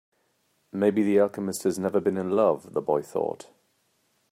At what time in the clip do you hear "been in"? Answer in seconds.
1.99-2.31